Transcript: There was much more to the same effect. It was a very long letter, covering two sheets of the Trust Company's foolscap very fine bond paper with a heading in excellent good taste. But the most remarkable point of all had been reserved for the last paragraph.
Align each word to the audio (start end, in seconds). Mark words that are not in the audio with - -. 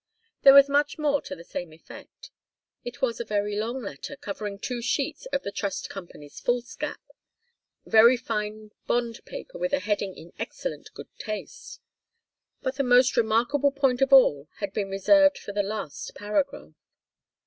There 0.41 0.55
was 0.55 0.67
much 0.67 0.97
more 0.97 1.21
to 1.21 1.35
the 1.35 1.43
same 1.43 1.71
effect. 1.71 2.31
It 2.83 3.03
was 3.03 3.19
a 3.19 3.23
very 3.23 3.55
long 3.55 3.83
letter, 3.83 4.15
covering 4.15 4.57
two 4.57 4.81
sheets 4.81 5.27
of 5.27 5.43
the 5.43 5.51
Trust 5.51 5.91
Company's 5.91 6.39
foolscap 6.39 6.99
very 7.85 8.17
fine 8.17 8.71
bond 8.87 9.23
paper 9.25 9.59
with 9.59 9.73
a 9.73 9.79
heading 9.79 10.15
in 10.15 10.33
excellent 10.39 10.91
good 10.95 11.15
taste. 11.19 11.81
But 12.63 12.77
the 12.77 12.83
most 12.83 13.15
remarkable 13.15 13.69
point 13.71 14.01
of 14.01 14.11
all 14.11 14.47
had 14.55 14.73
been 14.73 14.89
reserved 14.89 15.37
for 15.37 15.51
the 15.51 15.61
last 15.61 16.15
paragraph. 16.15 16.73